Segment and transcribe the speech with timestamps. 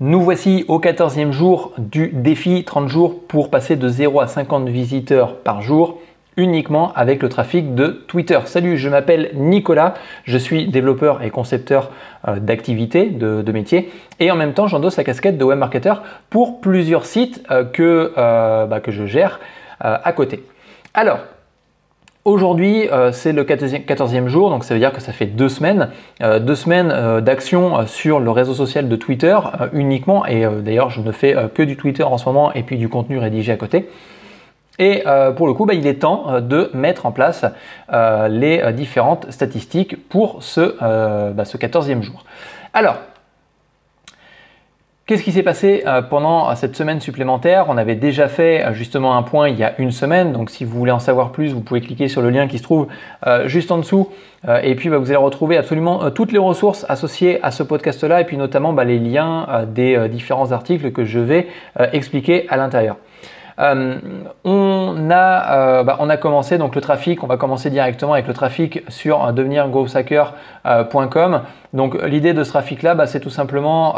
[0.00, 4.68] Nous voici au 14e jour du défi 30 jours pour passer de 0 à 50
[4.68, 6.00] visiteurs par jour
[6.36, 8.38] uniquement avec le trafic de Twitter.
[8.46, 9.94] Salut, je m'appelle Nicolas,
[10.24, 11.90] je suis développeur et concepteur
[12.26, 15.94] euh, d'activités, de, métiers, et en même temps j'endosse la casquette de webmarketer
[16.30, 19.40] pour plusieurs sites euh, que, euh, bah, que je gère
[19.84, 20.44] à côté.
[20.94, 21.18] Alors,
[22.24, 25.88] Aujourd'hui, euh, c'est le 14e jour, donc ça veut dire que ça fait deux semaines,
[26.22, 29.36] euh, deux semaines euh, d'action sur le réseau social de Twitter
[29.72, 32.88] uniquement, et d'ailleurs je ne fais que du Twitter en ce moment et puis du
[32.88, 33.88] contenu rédigé à côté.
[34.78, 35.04] Et
[35.36, 37.44] pour le coup, bah, il est temps de mettre en place
[37.90, 40.76] les différentes statistiques pour ce,
[41.32, 42.24] bah, ce 14e jour.
[42.72, 42.96] Alors,
[45.04, 47.64] Qu'est-ce qui s'est passé euh, pendant cette semaine supplémentaire?
[47.68, 50.64] On avait déjà fait euh, justement un point il y a une semaine, donc si
[50.64, 52.86] vous voulez en savoir plus, vous pouvez cliquer sur le lien qui se trouve
[53.26, 54.10] euh, juste en dessous,
[54.62, 58.24] et puis bah, vous allez retrouver absolument toutes les ressources associées à ce podcast-là, et
[58.24, 61.46] puis notamment bah, les liens des différents articles que je vais
[61.92, 62.96] expliquer à l'intérieur.
[63.58, 63.98] Euh,
[64.44, 68.26] on, a, euh, bah, on a commencé donc le trafic, on va commencer directement avec
[68.26, 71.42] le trafic sur euh, devenirgrowshacker.com.
[71.72, 73.94] Donc l'idée de ce trafic-là, bah, c'est tout simplement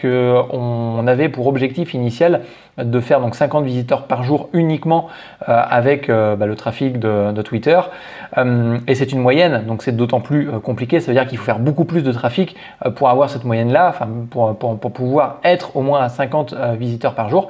[0.00, 2.42] qu'on avait pour objectif initial
[2.76, 5.08] de faire donc 50 visiteurs par jour uniquement
[5.46, 7.80] avec bah, le trafic de, Twitter.
[8.86, 11.00] et c'est une moyenne, donc c'est d'autant plus compliqué.
[11.00, 12.56] Ça veut dire qu'il faut faire beaucoup plus de trafic
[12.94, 17.30] pour avoir cette moyenne-là, enfin pour, pour, pouvoir être au moins à 50 visiteurs par
[17.30, 17.48] jour.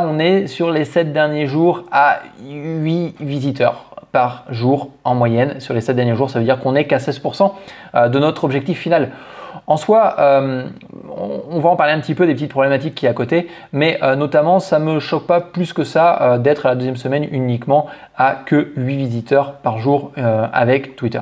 [0.00, 5.58] On est sur les 7 derniers jours à 8 visiteurs par jour en moyenne.
[5.60, 7.52] Sur les 7 derniers jours, ça veut dire qu'on est qu'à 16%
[7.94, 9.10] euh, de notre objectif final.
[9.66, 10.64] En soi, euh,
[11.50, 13.98] on va en parler un petit peu des petites problématiques qui est à côté, mais
[14.02, 17.26] euh, notamment, ça ne me choque pas plus que ça d'être à la deuxième semaine
[17.30, 21.20] uniquement à que 8 visiteurs par jour avec Twitter.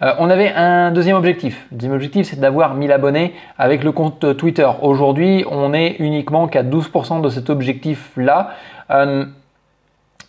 [0.00, 1.66] On avait un deuxième objectif.
[1.70, 4.68] Le deuxième objectif, c'est d'avoir 1000 abonnés avec le compte Twitter.
[4.82, 8.50] Aujourd'hui, on est uniquement qu'à 12% de cet objectif-là.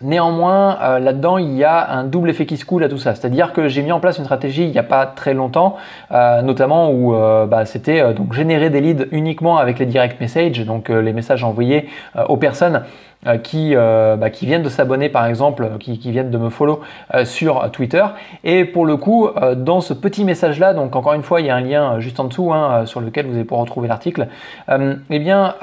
[0.02, 3.16] Néanmoins, euh, là-dedans, il y a un double effet qui se coule à tout ça.
[3.16, 5.78] C'est-à-dire que j'ai mis en place une stratégie il n'y a pas très longtemps,
[6.12, 10.60] euh, notamment où euh, bah, c'était donc générer des leads uniquement avec les direct messages,
[10.66, 11.88] donc les messages envoyés
[12.28, 12.84] aux personnes
[13.28, 16.50] euh, qui, euh, bah, qui viennent de s'abonner par exemple, qui, qui, viennent de me
[16.50, 16.82] follow
[17.14, 18.04] euh, sur Twitter.
[18.44, 21.50] Et pour le coup, dans ce petit message là, donc encore une fois, il y
[21.50, 24.28] a un lien juste en dessous hein, sur lequel vous allez pouvoir retrouver l'article.
[24.70, 25.56] eh bien,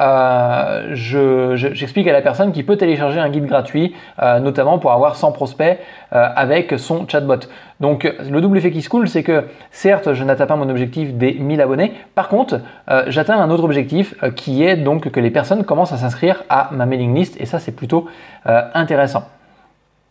[0.93, 3.95] j'explique à la personne qui peut télécharger un guide gratuit,
[4.41, 5.79] notamment pour avoir 100 prospects
[6.11, 7.47] avec son chatbot.
[7.81, 11.15] Donc le double effet qui se coule, c'est que certes, je n'atteins pas mon objectif
[11.15, 11.93] des 1000 abonnés.
[12.15, 12.61] Par contre,
[13.09, 16.87] j'atteins un autre objectif qui est donc que les personnes commencent à s'inscrire à ma
[16.87, 18.07] mailing list c'est plutôt
[18.47, 19.25] euh, intéressant.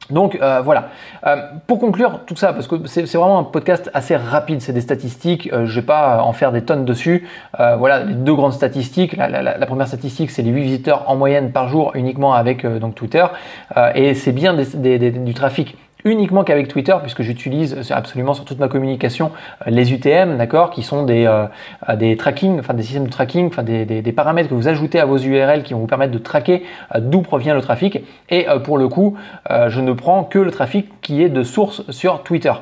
[0.10, 0.90] Donc euh, voilà.
[1.26, 1.38] Euh,
[1.68, 5.50] pour conclure tout ça, parce que c'est vraiment un podcast assez rapide, c'est des statistiques,
[5.52, 7.28] je ne vais pas en faire des tonnes dessus.
[7.58, 9.16] voilà, les deux grandes statistiques.
[9.16, 13.26] La, première statistique, c'est les 8 visiteurs en moyenne par jour uniquement avec donc Twitter.
[13.96, 19.32] et c'est bien du trafic uniquement qu'avec Twitter, puisque j'utilise absolument sur toute ma communication
[19.68, 21.46] euh, les UTM, d'accord, qui sont des, euh,
[21.96, 25.06] des tracking, enfin des systèmes de tracking, enfin des, des, paramètres que vous ajoutez à
[25.06, 26.64] vos URL qui vont vous permettre de traquer
[26.96, 28.00] euh, d'où provient le trafic.
[28.30, 29.18] Et pour le coup,
[29.50, 32.54] je ne prends que le trafic qui est de source sur Twitter.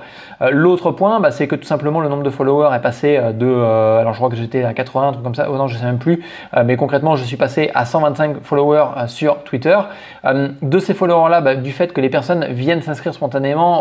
[0.52, 4.14] L'autre point, bah, c'est que tout simplement le nombre de followers est passé de, alors
[4.14, 6.00] je crois que j'étais à 80, un truc comme ça, oh non, je sais même
[6.00, 6.24] plus,
[6.66, 9.78] mais concrètement, je suis passé à 125 followers sur Twitter.
[10.24, 13.29] de ces followers-là, bah, du fait que les personnes viennent s'inscrire sur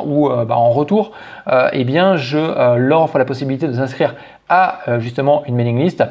[0.07, 1.13] ou euh, bah, en retour,
[1.49, 4.15] euh, eh bien, je euh, leur offre la possibilité de s'inscrire
[4.49, 6.03] à justement une mailing list.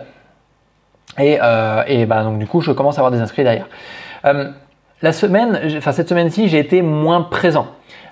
[1.17, 1.39] Et,
[1.87, 3.67] et bah, donc du coup, je commence à avoir des inscrits derrière.
[5.01, 7.65] la semaine, enfin cette semaine-ci, j'ai été moins présent.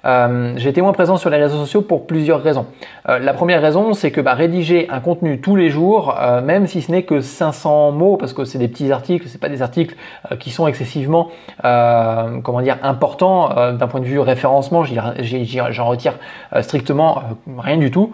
[0.06, 2.68] Euh, j'ai été moins présent sur les réseaux sociaux pour plusieurs raisons.
[3.10, 6.68] Euh, la première raison, c'est que bah, rédiger un contenu tous les jours, euh, même
[6.68, 9.62] si ce n'est que 500 mots, parce que c'est des petits articles, c'est pas des
[9.62, 9.96] articles
[10.40, 11.30] qui sont excessivement,
[11.62, 16.14] comment dire, importants d'un point de vue référencement, j'en retire
[16.62, 17.22] strictement
[17.58, 18.12] rien du tout.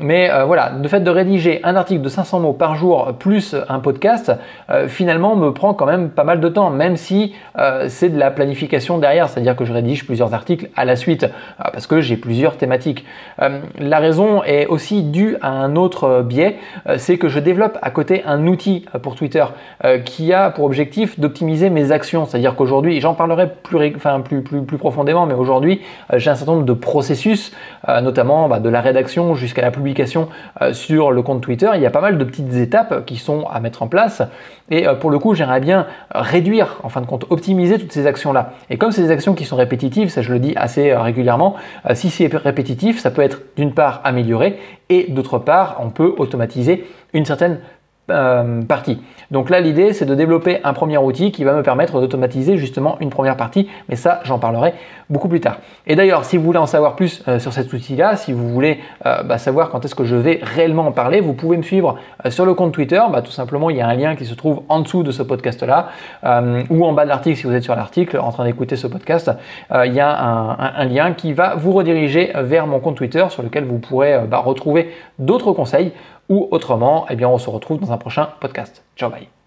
[0.00, 3.78] mais voilà, le fait de rédiger un article de 500 mots par jour plus un
[3.80, 4.32] podcast,
[4.88, 7.34] finalement me prend quand même pas mal de temps, même si
[7.88, 11.28] c'est de la planification derrière, c'est-à-dire que je rédige plusieurs articles à la suite euh,
[11.56, 13.04] parce que j'ai plusieurs thématiques.
[13.42, 16.56] Euh, la raison est aussi due à un autre biais,
[16.88, 19.44] euh, c'est que je développe à côté un outil pour Twitter
[20.04, 22.26] qui a pour objectif d'optimiser mes actions.
[22.26, 25.80] C'est-à-dire qu'aujourd'hui, j'en parlerai plus, enfin, plus, plus, plus profondément, mais aujourd'hui,
[26.14, 27.52] j'ai un certain nombre de processus,
[27.88, 30.28] notamment bah, de la rédaction jusqu'à la publication
[30.72, 31.70] sur le compte Twitter.
[31.74, 34.22] Il y a pas mal de petites étapes qui sont à mettre en place.
[34.70, 38.52] Et pour le coup, j'aimerais bien réduire, en fin de compte, optimiser toutes ces actions-là.
[38.68, 41.56] Et comme c'est des actions qui sont répétitives, ça je le dis assez régulièrement.
[41.88, 44.58] Euh, si c'est répétitif, ça peut être d'une part amélioré
[44.88, 47.60] et d'autre part, on peut automatiser une certaine
[48.10, 49.00] euh, partie.
[49.30, 52.96] Donc là, l'idée, c'est de développer un premier outil qui va me permettre d'automatiser justement
[53.00, 54.74] une première partie, mais ça, j'en parlerai
[55.08, 55.58] beaucoup plus tard.
[55.86, 58.80] Et d'ailleurs, si vous voulez en savoir plus euh, sur cet outil-là, si vous voulez
[59.06, 61.96] euh, bah, savoir quand est-ce que je vais réellement en parler, vous pouvez me suivre
[62.28, 63.00] sur le compte Twitter.
[63.12, 65.22] Bah, tout simplement, il y a un lien qui se trouve en dessous de ce
[65.22, 65.88] podcast-là,
[66.70, 69.30] ou en bas de l'article si vous êtes sur l'article en train d'écouter ce podcast.
[69.72, 73.64] il y a un, lien qui va vous rediriger vers mon compte Twitter sur lequel
[73.64, 75.92] vous pourrez bah, retrouver d'autres conseils
[76.30, 78.82] ou autrement, eh bien, on se retrouve dans un prochain podcast.
[78.96, 79.39] Ciao, bye.